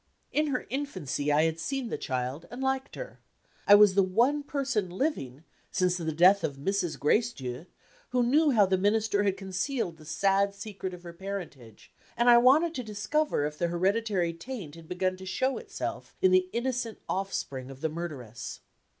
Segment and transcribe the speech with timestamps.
[0.31, 3.19] In her infancy I had seen the child, and liked her;
[3.67, 6.97] I was the one person living (since the death of Mrs.
[6.97, 7.67] Gracedieu)
[8.09, 12.39] who knew how the Minister had concealed the sad secret of her parentage; and I
[12.39, 16.97] wanted to discover if the hereditary taint had begun to show itself in the innocent
[17.07, 18.61] offspring of the murderess.